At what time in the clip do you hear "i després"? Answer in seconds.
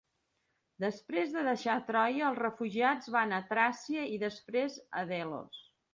4.17-4.79